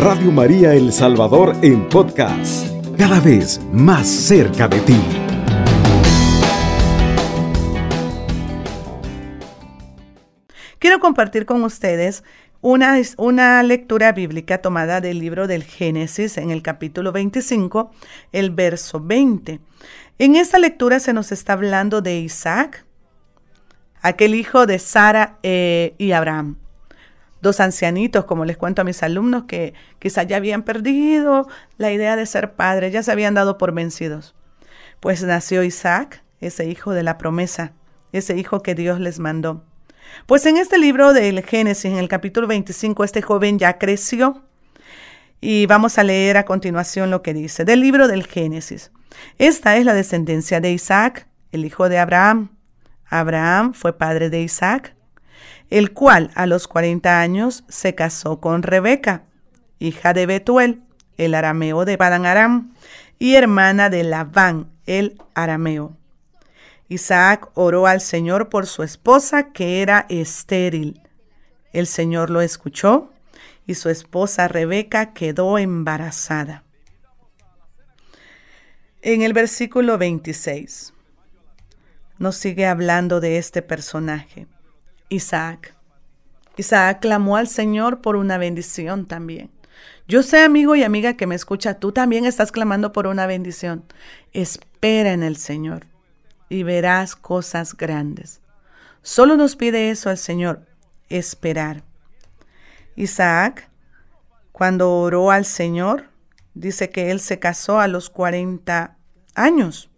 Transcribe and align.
Radio 0.00 0.32
María 0.32 0.72
El 0.72 0.94
Salvador 0.94 1.54
en 1.60 1.86
podcast, 1.86 2.66
cada 2.96 3.20
vez 3.20 3.60
más 3.70 4.08
cerca 4.08 4.66
de 4.66 4.80
ti. 4.80 4.98
Quiero 10.78 11.00
compartir 11.00 11.44
con 11.44 11.62
ustedes 11.64 12.24
una, 12.62 12.96
una, 13.18 13.62
lectura 13.62 14.12
bíblica 14.12 14.62
tomada 14.62 15.02
del 15.02 15.18
libro 15.18 15.46
del 15.46 15.64
Génesis 15.64 16.38
en 16.38 16.50
el 16.50 16.62
capítulo 16.62 17.12
25, 17.12 17.90
el 18.32 18.52
verso 18.52 19.00
20. 19.00 19.60
En 20.18 20.34
esta 20.34 20.58
lectura 20.58 20.98
se 20.98 21.12
nos 21.12 21.30
está 21.30 21.52
hablando 21.52 22.00
de 22.00 22.20
Isaac, 22.20 22.86
aquel 24.00 24.34
hijo 24.34 24.64
de 24.64 24.78
Sara 24.78 25.36
eh, 25.42 25.94
y 25.98 26.12
Abraham. 26.12 26.56
Dos 27.42 27.60
ancianitos, 27.60 28.24
como 28.26 28.44
les 28.44 28.56
cuento 28.56 28.82
a 28.82 28.84
mis 28.84 29.02
alumnos, 29.02 29.44
que 29.44 29.74
quizás 29.98 30.26
ya 30.26 30.36
habían 30.36 30.62
perdido 30.62 31.48
la 31.78 31.90
idea 31.90 32.16
de 32.16 32.26
ser 32.26 32.54
padres, 32.54 32.92
ya 32.92 33.02
se 33.02 33.12
habían 33.12 33.34
dado 33.34 33.56
por 33.58 33.72
vencidos. 33.72 34.34
Pues 35.00 35.22
nació 35.22 35.62
Isaac, 35.62 36.22
ese 36.40 36.66
hijo 36.66 36.92
de 36.92 37.02
la 37.02 37.16
promesa, 37.16 37.72
ese 38.12 38.36
hijo 38.36 38.62
que 38.62 38.74
Dios 38.74 39.00
les 39.00 39.18
mandó. 39.18 39.64
Pues 40.26 40.44
en 40.46 40.56
este 40.56 40.78
libro 40.78 41.12
del 41.12 41.42
Génesis, 41.42 41.86
en 41.86 41.96
el 41.96 42.08
capítulo 42.08 42.46
25, 42.46 43.04
este 43.04 43.22
joven 43.22 43.58
ya 43.58 43.78
creció. 43.78 44.42
Y 45.40 45.66
vamos 45.66 45.96
a 45.98 46.04
leer 46.04 46.36
a 46.36 46.44
continuación 46.44 47.10
lo 47.10 47.22
que 47.22 47.32
dice 47.32 47.64
del 47.64 47.80
libro 47.80 48.08
del 48.08 48.26
Génesis. 48.26 48.90
Esta 49.38 49.76
es 49.76 49.86
la 49.86 49.94
descendencia 49.94 50.60
de 50.60 50.72
Isaac, 50.72 51.28
el 51.52 51.64
hijo 51.64 51.88
de 51.88 51.98
Abraham. 51.98 52.56
Abraham 53.06 53.72
fue 53.72 53.96
padre 53.96 54.28
de 54.30 54.42
Isaac, 54.42 54.94
el 55.70 55.92
cual 55.92 56.30
a 56.34 56.46
los 56.46 56.68
40 56.68 57.20
años 57.20 57.64
se 57.68 57.94
casó 57.94 58.40
con 58.40 58.62
Rebeca, 58.62 59.24
hija 59.78 60.12
de 60.12 60.26
Betuel, 60.26 60.82
el 61.16 61.34
arameo 61.34 61.84
de 61.84 61.96
Padan 61.96 62.26
Aram, 62.26 62.74
y 63.18 63.34
hermana 63.34 63.90
de 63.90 64.02
Labán, 64.02 64.70
el 64.86 65.20
arameo. 65.34 65.96
Isaac 66.88 67.50
oró 67.54 67.86
al 67.86 68.00
Señor 68.00 68.48
por 68.48 68.66
su 68.66 68.82
esposa 68.82 69.52
que 69.52 69.80
era 69.80 70.06
estéril. 70.08 71.00
El 71.72 71.86
Señor 71.86 72.30
lo 72.30 72.40
escuchó 72.40 73.12
y 73.64 73.74
su 73.74 73.90
esposa 73.90 74.48
Rebeca 74.48 75.12
quedó 75.12 75.58
embarazada. 75.58 76.64
En 79.02 79.22
el 79.22 79.32
versículo 79.32 79.98
26 79.98 80.92
nos 82.18 82.36
sigue 82.36 82.66
hablando 82.66 83.20
de 83.20 83.38
este 83.38 83.62
personaje, 83.62 84.46
Isaac. 85.10 85.74
Isaac 86.56 87.00
clamó 87.00 87.36
al 87.36 87.48
Señor 87.48 88.00
por 88.00 88.16
una 88.16 88.38
bendición 88.38 89.06
también. 89.06 89.50
Yo 90.08 90.22
sé, 90.22 90.42
amigo 90.42 90.74
y 90.74 90.82
amiga 90.82 91.14
que 91.14 91.26
me 91.26 91.34
escucha, 91.34 91.74
tú 91.74 91.92
también 91.92 92.24
estás 92.24 92.50
clamando 92.50 92.92
por 92.92 93.06
una 93.06 93.26
bendición. 93.26 93.84
Espera 94.32 95.12
en 95.12 95.22
el 95.22 95.36
Señor 95.36 95.86
y 96.48 96.62
verás 96.62 97.14
cosas 97.16 97.76
grandes. 97.76 98.40
Solo 99.02 99.36
nos 99.36 99.56
pide 99.56 99.90
eso 99.90 100.10
al 100.10 100.18
Señor, 100.18 100.66
esperar. 101.08 101.82
Isaac, 102.96 103.68
cuando 104.52 104.92
oró 104.92 105.30
al 105.30 105.44
Señor, 105.44 106.10
dice 106.54 106.90
que 106.90 107.10
él 107.10 107.20
se 107.20 107.38
casó 107.38 107.80
a 107.80 107.88
los 107.88 108.10
40 108.10 108.96
años. 109.34 109.90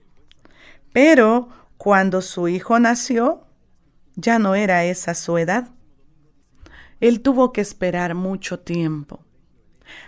Pero 0.92 1.48
cuando 1.76 2.22
su 2.22 2.48
hijo 2.48 2.78
nació, 2.78 3.46
ya 4.16 4.38
no 4.38 4.54
era 4.54 4.84
esa 4.84 5.14
su 5.14 5.38
edad. 5.38 5.68
Él 7.00 7.20
tuvo 7.20 7.52
que 7.52 7.60
esperar 7.60 8.14
mucho 8.14 8.60
tiempo. 8.60 9.24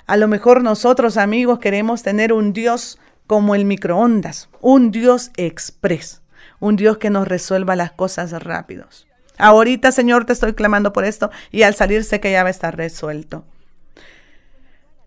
A 0.07 0.17
lo 0.17 0.29
mejor 0.29 0.63
nosotros 0.63 1.17
amigos 1.17 1.59
queremos 1.59 2.03
tener 2.03 2.33
un 2.33 2.53
Dios 2.53 2.99
como 3.27 3.55
el 3.55 3.65
microondas, 3.65 4.49
un 4.61 4.91
Dios 4.91 5.31
express 5.37 6.23
un 6.61 6.77
Dios 6.77 6.99
que 6.99 7.11
nos 7.11 7.29
resuelva 7.29 7.77
las 7.77 7.93
cosas 7.93 8.31
rápidos. 8.43 9.07
Ahorita, 9.37 9.93
Señor, 9.93 10.25
te 10.25 10.33
estoy 10.33 10.55
clamando 10.55 10.93
por 10.93 11.05
esto 11.05 11.31
y 11.51 11.63
al 11.63 11.75
salir 11.75 12.05
sé 12.05 12.21
que 12.21 12.31
ya 12.31 12.43
va 12.43 12.49
a 12.49 12.51
estar 12.51 12.77
resuelto. 12.77 13.45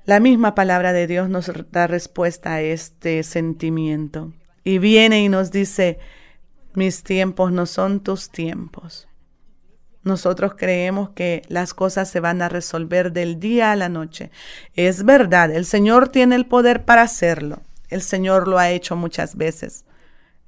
La 0.06 0.20
misma 0.20 0.56
palabra 0.56 0.94
de 0.94 1.08
Dios 1.08 1.30
nos 1.30 1.52
da 1.72 1.88
respuesta 1.88 2.54
a 2.54 2.62
este 2.62 3.24
sentimiento 3.24 4.34
y 4.64 4.78
viene 4.78 5.22
y 5.22 5.30
nos 5.30 5.52
dice, 5.52 6.00
mis 6.78 7.02
tiempos 7.02 7.52
no 7.52 7.66
son 7.66 8.02
tus 8.02 8.30
tiempos. 8.30 9.08
Nosotros 10.04 10.54
creemos 10.56 11.10
que 11.10 11.42
las 11.48 11.74
cosas 11.74 12.08
se 12.08 12.20
van 12.20 12.44
a 12.44 12.50
resolver 12.50 13.12
del 13.12 13.40
día 13.40 13.72
a 13.72 13.76
la 13.76 13.90
noche. 13.90 14.30
Es 14.76 15.04
verdad, 15.04 15.50
el 15.50 15.66
Señor 15.66 16.10
tiene 16.10 16.36
el 16.36 16.46
poder 16.46 16.86
para 16.86 17.02
hacerlo. 17.02 17.64
El 17.90 18.04
Señor 18.04 18.48
lo 18.48 18.60
ha 18.60 18.70
hecho 18.70 18.96
muchas 18.96 19.36
veces. 19.36 19.86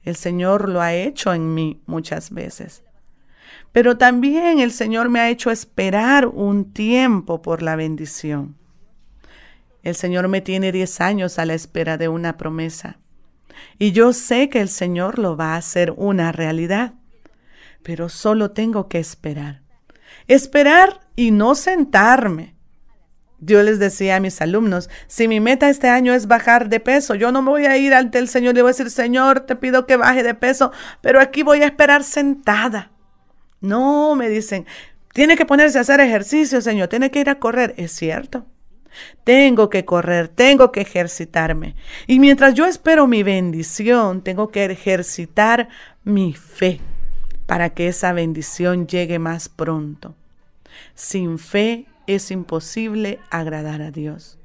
El 0.03 0.15
Señor 0.15 0.69
lo 0.69 0.81
ha 0.81 0.93
hecho 0.93 1.33
en 1.33 1.55
mí 1.55 1.81
muchas 1.87 2.29
veces. 2.29 2.83
Pero 3.71 3.97
también 3.97 4.59
el 4.59 4.71
Señor 4.71 5.09
me 5.09 5.21
ha 5.21 5.31
hecho 5.31 5.49
esperar 5.49 6.27
un 6.27 6.73
tiempo 6.73 7.41
por 7.41 7.63
la 7.63 7.75
bendición. 7.75 8.55
El 9.81 9.95
Señor 9.95 10.27
me 10.27 10.41
tiene 10.41 10.71
10 10.71 11.01
años 11.01 11.39
a 11.39 11.47
la 11.47 11.55
espera 11.55 11.97
de 11.97 12.07
una 12.07 12.37
promesa. 12.37 12.99
Y 13.77 13.91
yo 13.91 14.13
sé 14.13 14.49
que 14.49 14.61
el 14.61 14.69
Señor 14.69 15.19
lo 15.19 15.37
va 15.37 15.53
a 15.53 15.57
hacer 15.57 15.93
una 15.95 16.31
realidad. 16.31 16.93
Pero 17.83 18.09
solo 18.09 18.51
tengo 18.51 18.87
que 18.87 18.99
esperar. 18.99 19.61
Esperar 20.27 20.99
y 21.15 21.31
no 21.31 21.55
sentarme 21.55 22.55
yo 23.41 23.63
les 23.63 23.79
decía 23.79 24.17
a 24.17 24.19
mis 24.19 24.41
alumnos, 24.41 24.89
si 25.07 25.27
mi 25.27 25.39
meta 25.39 25.69
este 25.69 25.87
año 25.87 26.13
es 26.13 26.27
bajar 26.27 26.69
de 26.69 26.79
peso, 26.79 27.15
yo 27.15 27.31
no 27.31 27.41
me 27.41 27.49
voy 27.49 27.65
a 27.65 27.77
ir 27.77 27.93
ante 27.93 28.19
el 28.19 28.27
Señor 28.27 28.53
y 28.53 28.55
le 28.57 28.61
voy 28.63 28.69
a 28.69 28.73
decir, 28.73 28.91
Señor, 28.91 29.41
te 29.41 29.55
pido 29.55 29.85
que 29.85 29.95
baje 29.95 30.23
de 30.23 30.33
peso, 30.33 30.71
pero 31.01 31.21
aquí 31.21 31.43
voy 31.43 31.61
a 31.61 31.67
esperar 31.67 32.03
sentada. 32.03 32.91
No, 33.61 34.15
me 34.15 34.29
dicen, 34.29 34.65
tiene 35.13 35.37
que 35.37 35.45
ponerse 35.45 35.77
a 35.77 35.81
hacer 35.81 36.01
ejercicio, 36.01 36.61
Señor, 36.61 36.89
tiene 36.89 37.11
que 37.11 37.21
ir 37.21 37.29
a 37.29 37.39
correr. 37.39 37.73
Es 37.77 37.93
cierto. 37.93 38.45
Tengo 39.23 39.69
que 39.69 39.85
correr, 39.85 40.27
tengo 40.27 40.71
que 40.71 40.81
ejercitarme. 40.81 41.75
Y 42.07 42.19
mientras 42.19 42.53
yo 42.53 42.65
espero 42.65 43.07
mi 43.07 43.23
bendición, 43.23 44.21
tengo 44.21 44.49
que 44.49 44.65
ejercitar 44.65 45.69
mi 46.03 46.33
fe 46.33 46.79
para 47.45 47.71
que 47.71 47.87
esa 47.87 48.13
bendición 48.13 48.87
llegue 48.87 49.19
más 49.19 49.49
pronto. 49.49 50.15
Sin 50.95 51.39
fe 51.39 51.87
es 52.07 52.31
imposible 52.31 53.19
agradar 53.29 53.81
a 53.81 53.91
Dios. 53.91 54.37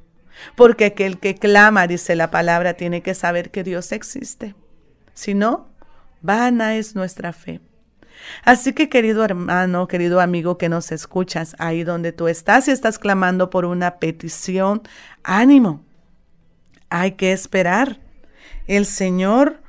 Porque 0.56 0.86
aquel 0.86 1.18
que 1.18 1.34
clama, 1.34 1.86
dice 1.86 2.16
la 2.16 2.30
palabra, 2.30 2.74
tiene 2.74 3.02
que 3.02 3.14
saber 3.14 3.50
que 3.50 3.62
Dios 3.64 3.92
existe. 3.92 4.54
Si 5.12 5.34
no, 5.34 5.68
vana 6.22 6.76
es 6.76 6.94
nuestra 6.94 7.32
fe. 7.32 7.60
Así 8.42 8.72
que 8.72 8.88
querido 8.88 9.24
hermano, 9.24 9.88
querido 9.88 10.20
amigo 10.20 10.58
que 10.58 10.68
nos 10.68 10.92
escuchas, 10.92 11.56
ahí 11.58 11.84
donde 11.84 12.12
tú 12.12 12.28
estás 12.28 12.68
y 12.68 12.70
estás 12.70 12.98
clamando 12.98 13.50
por 13.50 13.64
una 13.64 13.98
petición, 13.98 14.82
ánimo. 15.22 15.84
Hay 16.90 17.12
que 17.12 17.32
esperar. 17.32 18.00
El 18.66 18.86
Señor 18.86 19.60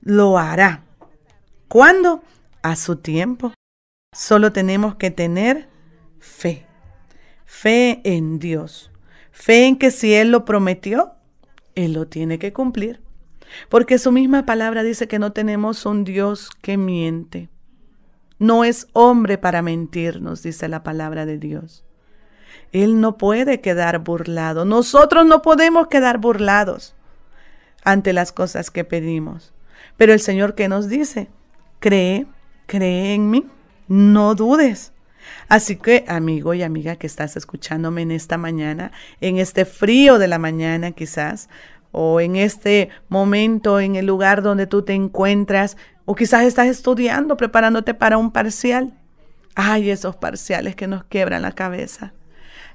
lo 0.00 0.38
hará. 0.38 0.84
¿Cuándo? 1.68 2.22
A 2.62 2.76
su 2.76 2.96
tiempo. 2.96 3.52
Solo 4.12 4.52
tenemos 4.52 4.94
que 4.94 5.10
tener 5.10 5.68
fe 6.20 6.66
fe 7.54 8.00
en 8.04 8.40
Dios, 8.40 8.90
fe 9.30 9.66
en 9.66 9.76
que 9.76 9.90
si 9.90 10.12
Él 10.12 10.32
lo 10.32 10.44
prometió, 10.44 11.12
Él 11.74 11.92
lo 11.92 12.08
tiene 12.08 12.38
que 12.38 12.52
cumplir. 12.52 13.00
Porque 13.68 13.98
su 13.98 14.10
misma 14.10 14.44
palabra 14.44 14.82
dice 14.82 15.06
que 15.06 15.20
no 15.20 15.32
tenemos 15.32 15.86
un 15.86 16.04
Dios 16.04 16.50
que 16.60 16.76
miente. 16.76 17.48
No 18.44 18.62
es 18.62 18.88
hombre 18.92 19.38
para 19.38 19.62
mentirnos, 19.62 20.42
dice 20.42 20.68
la 20.68 20.82
palabra 20.82 21.24
de 21.24 21.38
Dios. 21.38 21.82
Él 22.72 23.00
no 23.00 23.16
puede 23.16 23.62
quedar 23.62 24.00
burlado. 24.00 24.66
Nosotros 24.66 25.24
no 25.24 25.40
podemos 25.40 25.86
quedar 25.86 26.18
burlados 26.18 26.94
ante 27.84 28.12
las 28.12 28.32
cosas 28.32 28.70
que 28.70 28.84
pedimos. 28.84 29.54
Pero 29.96 30.12
el 30.12 30.20
Señor 30.20 30.54
que 30.54 30.68
nos 30.68 30.90
dice, 30.90 31.30
cree, 31.78 32.26
cree 32.66 33.14
en 33.14 33.30
mí, 33.30 33.46
no 33.88 34.34
dudes. 34.34 34.92
Así 35.48 35.76
que, 35.76 36.04
amigo 36.06 36.52
y 36.52 36.62
amiga 36.62 36.96
que 36.96 37.06
estás 37.06 37.38
escuchándome 37.38 38.02
en 38.02 38.10
esta 38.10 38.36
mañana, 38.36 38.92
en 39.22 39.38
este 39.38 39.64
frío 39.64 40.18
de 40.18 40.28
la 40.28 40.38
mañana 40.38 40.90
quizás, 40.90 41.48
o 41.92 42.20
en 42.20 42.36
este 42.36 42.90
momento, 43.08 43.80
en 43.80 43.94
el 43.94 44.04
lugar 44.04 44.42
donde 44.42 44.66
tú 44.66 44.82
te 44.82 44.92
encuentras, 44.92 45.78
o 46.04 46.14
quizás 46.14 46.44
estás 46.44 46.66
estudiando, 46.66 47.36
preparándote 47.36 47.94
para 47.94 48.18
un 48.18 48.30
parcial. 48.30 48.92
Ay, 49.54 49.90
esos 49.90 50.16
parciales 50.16 50.76
que 50.76 50.86
nos 50.86 51.04
quiebran 51.04 51.42
la 51.42 51.52
cabeza. 51.52 52.12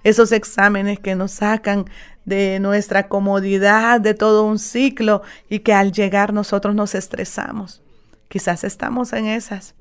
Esos 0.04 0.32
exámenes 0.32 1.00
que 1.00 1.16
nos 1.16 1.32
sacan 1.32 1.86
de 2.26 2.60
nuestra 2.60 3.08
comodidad, 3.08 4.00
de 4.00 4.14
todo 4.14 4.46
un 4.46 4.60
ciclo 4.60 5.22
y 5.50 5.60
que 5.60 5.74
al 5.74 5.92
llegar 5.92 6.34
nosotros 6.34 6.74
nos 6.74 6.96
estresamos. 6.96 7.82
Quizás 8.30 8.64
estamos 8.64 9.14
en 9.14 9.26
esas. 9.26 9.76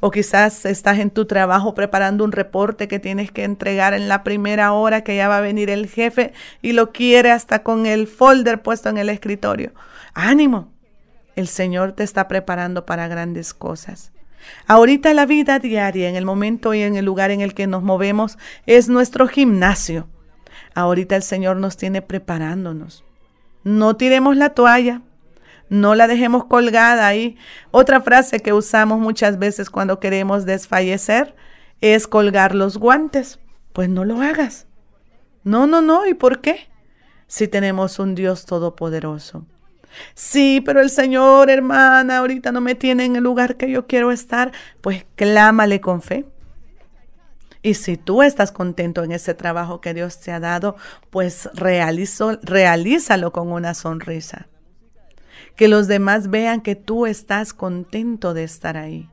O 0.00 0.10
quizás 0.10 0.64
estás 0.66 0.98
en 0.98 1.10
tu 1.10 1.26
trabajo 1.26 1.74
preparando 1.74 2.24
un 2.24 2.32
reporte 2.32 2.88
que 2.88 2.98
tienes 2.98 3.30
que 3.30 3.44
entregar 3.44 3.94
en 3.94 4.08
la 4.08 4.24
primera 4.24 4.72
hora 4.72 5.02
que 5.02 5.16
ya 5.16 5.28
va 5.28 5.38
a 5.38 5.42
venir 5.42 5.70
el 5.70 5.88
jefe 5.88 6.32
y 6.62 6.72
lo 6.72 6.92
quiere 6.92 7.30
hasta 7.30 7.62
con 7.62 7.86
el 7.86 8.06
folder 8.08 8.60
puesto 8.62 8.88
en 8.88 8.98
el 8.98 9.08
escritorio. 9.08 9.72
Ánimo. 10.14 10.77
El 11.38 11.46
Señor 11.46 11.92
te 11.92 12.02
está 12.02 12.26
preparando 12.26 12.84
para 12.84 13.06
grandes 13.06 13.54
cosas. 13.54 14.10
Ahorita 14.66 15.14
la 15.14 15.24
vida 15.24 15.60
diaria, 15.60 16.08
en 16.08 16.16
el 16.16 16.24
momento 16.24 16.74
y 16.74 16.82
en 16.82 16.96
el 16.96 17.04
lugar 17.04 17.30
en 17.30 17.42
el 17.42 17.54
que 17.54 17.68
nos 17.68 17.84
movemos, 17.84 18.38
es 18.66 18.88
nuestro 18.88 19.28
gimnasio. 19.28 20.08
Ahorita 20.74 21.14
el 21.14 21.22
Señor 21.22 21.58
nos 21.58 21.76
tiene 21.76 22.02
preparándonos. 22.02 23.04
No 23.62 23.94
tiremos 23.94 24.36
la 24.36 24.48
toalla. 24.48 25.02
No 25.68 25.94
la 25.94 26.08
dejemos 26.08 26.46
colgada 26.46 27.06
ahí. 27.06 27.36
Otra 27.70 28.00
frase 28.00 28.40
que 28.40 28.52
usamos 28.52 28.98
muchas 28.98 29.38
veces 29.38 29.70
cuando 29.70 30.00
queremos 30.00 30.44
desfallecer 30.44 31.36
es 31.80 32.08
colgar 32.08 32.52
los 32.56 32.78
guantes. 32.78 33.38
Pues 33.72 33.88
no 33.88 34.04
lo 34.04 34.22
hagas. 34.22 34.66
No, 35.44 35.68
no, 35.68 35.82
no. 35.82 36.04
¿Y 36.04 36.14
por 36.14 36.40
qué? 36.40 36.68
Si 37.28 37.46
tenemos 37.46 38.00
un 38.00 38.16
Dios 38.16 38.44
todopoderoso. 38.44 39.46
Sí, 40.14 40.62
pero 40.64 40.80
el 40.80 40.90
Señor, 40.90 41.50
hermana, 41.50 42.18
ahorita 42.18 42.52
no 42.52 42.60
me 42.60 42.74
tiene 42.74 43.04
en 43.04 43.16
el 43.16 43.22
lugar 43.22 43.56
que 43.56 43.70
yo 43.70 43.86
quiero 43.86 44.12
estar. 44.12 44.52
Pues 44.80 45.04
clámale 45.16 45.80
con 45.80 46.02
fe. 46.02 46.26
Y 47.62 47.74
si 47.74 47.96
tú 47.96 48.22
estás 48.22 48.52
contento 48.52 49.02
en 49.02 49.12
ese 49.12 49.34
trabajo 49.34 49.80
que 49.80 49.94
Dios 49.94 50.20
te 50.20 50.30
ha 50.30 50.40
dado, 50.40 50.76
pues 51.10 51.48
realízalo 51.54 53.32
con 53.32 53.50
una 53.50 53.74
sonrisa 53.74 54.48
que 55.58 55.66
los 55.66 55.88
demás 55.88 56.30
vean 56.30 56.60
que 56.60 56.76
tú 56.76 57.04
estás 57.04 57.52
contento 57.52 58.32
de 58.32 58.44
estar 58.44 58.76
ahí. 58.76 59.10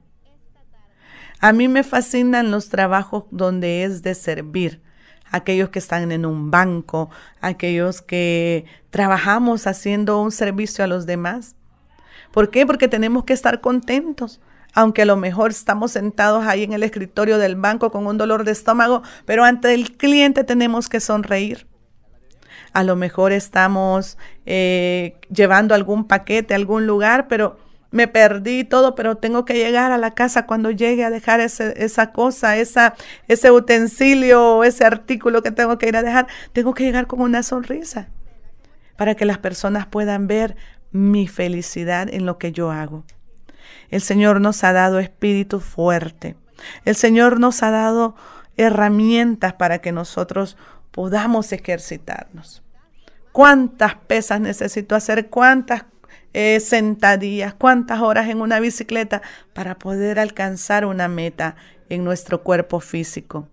A 1.40 1.54
mí 1.54 1.68
me 1.68 1.82
fascinan 1.82 2.52
los 2.52 2.70
trabajos 2.70 3.24
donde 3.32 3.84
es 3.84 4.04
de 4.04 4.14
servir, 4.14 4.80
aquellos 5.32 5.70
que 5.70 5.80
están 5.80 6.12
en 6.12 6.26
un 6.26 6.52
banco, 6.52 7.10
aquellos 7.42 8.02
que 8.02 8.66
trabajamos 8.90 9.68
haciendo 9.68 10.22
un 10.22 10.32
servicio 10.32 10.84
a 10.84 10.88
los 10.88 11.06
demás. 11.06 11.56
¿Por 12.32 12.50
qué? 12.50 12.66
Porque 12.66 12.88
tenemos 12.88 13.24
que 13.26 13.34
estar 13.34 13.62
contentos. 13.62 14.42
Aunque 14.74 15.04
a 15.04 15.06
lo 15.06 15.16
mejor 15.16 15.52
estamos 15.52 15.92
sentados 15.92 16.46
ahí 16.46 16.64
en 16.64 16.74
el 16.74 16.84
escritorio 16.84 17.38
del 17.38 17.56
banco 17.56 17.92
con 17.92 18.08
un 18.08 18.18
dolor 18.18 18.44
de 18.44 18.52
estómago, 18.52 19.04
pero 19.26 19.46
ante 19.46 19.74
el 19.74 19.96
cliente 19.96 20.44
tenemos 20.44 20.90
que 20.90 21.00
sonreír 21.00 21.66
a 22.76 22.84
lo 22.84 22.98
mejor 22.98 23.32
estamos 23.32 24.18
eh, 24.46 25.16
llevando 25.34 25.74
algún 25.74 26.10
paquete 26.10 26.54
a 26.54 26.58
algún 26.58 26.86
lugar, 26.86 27.30
pero 27.30 27.58
me 27.96 28.10
perdí 28.10 28.66
todo, 28.66 28.94
pero 28.94 29.16
tengo 29.16 29.46
que 29.46 29.54
llegar 29.54 29.94
a 29.94 29.98
la 29.98 30.12
casa 30.12 30.46
cuando 30.46 30.70
llegue 30.70 31.06
a 31.06 31.10
dejar 31.10 31.40
esa 31.40 32.12
cosa, 32.12 32.58
esa, 32.58 32.94
ese 33.30 33.52
utensilio, 33.52 34.66
ese 34.66 34.84
artículo 34.84 35.42
que 35.42 35.52
tengo 35.52 35.78
que 35.78 35.88
ir 35.88 35.96
a 35.96 36.04
dejar, 36.04 36.28
tengo 36.52 36.74
que 36.74 36.84
llegar 36.84 37.08
con 37.08 37.22
una 37.22 37.42
sonrisa 37.42 38.10
para 38.98 39.16
que 39.16 39.24
las 39.24 39.38
personas 39.38 39.88
puedan 39.88 40.28
ver 40.28 40.58
mi 40.92 41.26
felicidad 41.26 42.14
en 42.14 42.26
lo 42.26 42.38
que 42.38 42.52
yo 42.52 42.70
hago. 42.70 43.06
El 43.90 44.02
Señor 44.02 44.42
nos 44.42 44.66
ha 44.66 44.74
dado 44.74 45.00
espíritu 45.00 45.62
fuerte. 45.62 46.36
El 46.84 46.98
Señor 46.98 47.40
nos 47.40 47.64
ha 47.64 47.72
dado 47.72 48.18
herramientas 48.58 49.54
para 49.54 49.80
que 49.80 49.94
nosotros 49.94 50.58
podamos 50.92 51.54
ejercitarnos 51.54 52.62
cuántas 53.36 53.96
pesas 53.96 54.40
necesito 54.40 54.96
hacer, 54.96 55.28
cuántas 55.28 55.84
eh, 56.38 56.60
sentadillas, 56.60 57.54
cuántas 57.54 58.02
horas 58.02 58.28
en 58.28 58.42
una 58.42 58.60
bicicleta 58.60 59.22
para 59.54 59.80
poder 59.80 60.20
alcanzar 60.20 60.86
una 60.86 61.08
meta 61.08 61.56
en 61.88 62.04
nuestro 62.04 62.44
cuerpo 62.44 62.82
físico. 62.82 63.48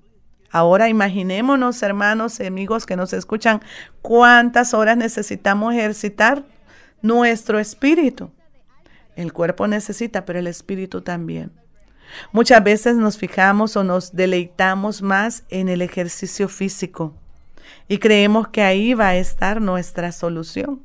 Ahora 0.50 0.88
imaginémonos, 0.88 1.80
hermanos 1.84 2.40
amigos 2.40 2.84
que 2.84 2.96
nos 2.96 3.12
escuchan, 3.12 3.60
cuántas 4.02 4.74
horas 4.74 4.96
necesitamos 4.96 5.74
ejercitar 5.74 6.44
nuestro 7.02 7.60
espíritu. 7.60 8.32
El 9.14 9.32
cuerpo 9.32 9.68
necesita, 9.68 10.24
pero 10.24 10.40
el 10.40 10.48
espíritu 10.48 11.02
también. 11.02 11.52
Muchas 12.32 12.64
veces 12.64 12.96
nos 12.96 13.16
fijamos 13.16 13.76
o 13.76 13.84
nos 13.84 14.12
deleitamos 14.12 15.02
más 15.02 15.44
en 15.50 15.68
el 15.68 15.82
ejercicio 15.82 16.48
físico 16.48 17.14
y 17.86 17.98
creemos 17.98 18.48
que 18.48 18.62
ahí 18.62 18.92
va 18.94 19.10
a 19.10 19.16
estar 19.16 19.60
nuestra 19.60 20.10
solución. 20.10 20.82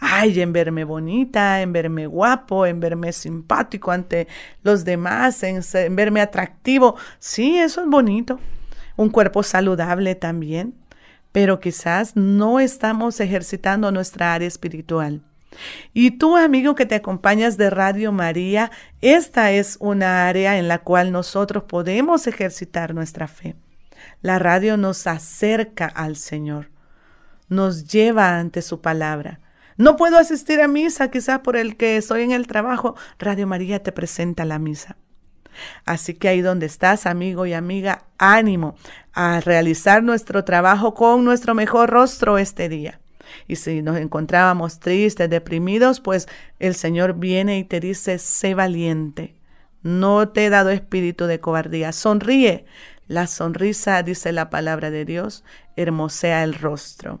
Ay, 0.00 0.40
en 0.40 0.52
verme 0.52 0.84
bonita, 0.84 1.60
en 1.62 1.72
verme 1.72 2.06
guapo, 2.06 2.66
en 2.66 2.80
verme 2.80 3.12
simpático 3.12 3.90
ante 3.90 4.28
los 4.62 4.84
demás, 4.84 5.42
en, 5.42 5.62
verme 5.94 6.20
atractivo. 6.20 6.96
Sí, 7.18 7.58
eso 7.58 7.82
es 7.82 7.88
bonito. 7.88 8.38
Un 8.96 9.10
cuerpo 9.10 9.42
saludable 9.42 10.14
también. 10.14 10.74
Pero 11.32 11.60
quizás 11.60 12.16
no 12.16 12.58
estamos 12.58 13.20
ejercitando 13.20 13.92
nuestra 13.92 14.34
área 14.34 14.48
espiritual. 14.48 15.22
Y 15.92 16.12
tú, 16.12 16.36
amigo 16.36 16.74
que 16.74 16.86
te 16.86 16.94
acompañas 16.94 17.56
de 17.56 17.70
Radio 17.70 18.12
María, 18.12 18.70
esta 19.00 19.50
es 19.52 19.76
una 19.80 20.28
área 20.28 20.58
en 20.58 20.68
la 20.68 20.78
cual 20.78 21.12
nosotros 21.12 21.64
podemos 21.64 22.26
ejercitar 22.26 22.94
nuestra 22.94 23.28
fe. 23.28 23.56
La 24.20 24.38
radio 24.38 24.76
nos 24.76 25.06
acerca 25.06 25.86
al 25.86 26.16
Señor, 26.16 26.70
nos 27.48 27.86
lleva 27.88 28.38
ante 28.38 28.62
su 28.62 28.80
palabra. 28.80 29.40
No 29.78 29.94
puedo 29.94 30.18
asistir 30.18 30.60
a 30.60 30.66
misa, 30.66 31.08
quizás 31.08 31.38
por 31.38 31.56
el 31.56 31.76
que 31.76 31.96
estoy 31.96 32.22
en 32.22 32.32
el 32.32 32.48
trabajo. 32.48 32.96
Radio 33.20 33.46
María 33.46 33.80
te 33.80 33.92
presenta 33.92 34.44
la 34.44 34.58
misa. 34.58 34.96
Así 35.84 36.14
que 36.14 36.28
ahí 36.28 36.40
donde 36.40 36.66
estás, 36.66 37.06
amigo 37.06 37.46
y 37.46 37.52
amiga, 37.52 38.04
ánimo 38.18 38.74
a 39.12 39.40
realizar 39.40 40.02
nuestro 40.02 40.44
trabajo 40.44 40.94
con 40.94 41.24
nuestro 41.24 41.54
mejor 41.54 41.90
rostro 41.90 42.38
este 42.38 42.68
día. 42.68 43.00
Y 43.46 43.54
si 43.54 43.80
nos 43.82 43.98
encontrábamos 43.98 44.80
tristes, 44.80 45.30
deprimidos, 45.30 46.00
pues 46.00 46.26
el 46.58 46.74
Señor 46.74 47.14
viene 47.14 47.58
y 47.58 47.64
te 47.64 47.78
dice, 47.78 48.18
sé 48.18 48.54
valiente. 48.54 49.36
No 49.82 50.28
te 50.28 50.46
he 50.46 50.50
dado 50.50 50.70
espíritu 50.70 51.26
de 51.26 51.38
cobardía. 51.38 51.92
Sonríe, 51.92 52.66
la 53.06 53.28
sonrisa, 53.28 54.02
dice 54.02 54.32
la 54.32 54.50
palabra 54.50 54.90
de 54.90 55.04
Dios, 55.04 55.44
hermosea 55.76 56.42
el 56.42 56.54
rostro. 56.54 57.20